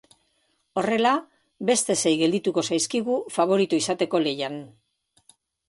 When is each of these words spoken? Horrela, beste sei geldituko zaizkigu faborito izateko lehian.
Horrela, 0.81 1.11
beste 1.71 1.97
sei 2.05 2.15
geldituko 2.23 2.65
zaizkigu 2.71 3.21
faborito 3.39 3.81
izateko 3.83 4.25
lehian. 4.27 4.61